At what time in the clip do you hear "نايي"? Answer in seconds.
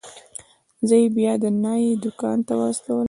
1.63-1.91